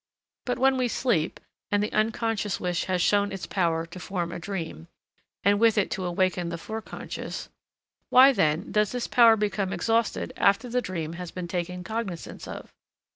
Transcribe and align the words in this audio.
But 0.45 0.57
when 0.57 0.77
we 0.77 0.87
sleep, 0.87 1.39
and 1.69 1.83
the 1.83 1.91
unconscious 1.93 2.59
wish 2.59 2.85
has 2.85 3.03
shown 3.03 3.31
its 3.31 3.45
power 3.45 3.85
to 3.85 3.99
form 3.99 4.31
a 4.31 4.39
dream, 4.39 4.87
and 5.43 5.59
with 5.59 5.77
it 5.77 5.91
to 5.91 6.05
awaken 6.05 6.49
the 6.49 6.57
foreconscious, 6.57 7.49
why, 8.09 8.33
then, 8.33 8.71
does 8.71 8.93
this 8.93 9.05
power 9.05 9.35
become 9.35 9.71
exhausted 9.71 10.33
after 10.35 10.69
the 10.69 10.81
dream 10.81 11.13
has 11.13 11.29
been 11.29 11.47
taken 11.47 11.83
cognizance 11.83 12.47
of? 12.47 12.73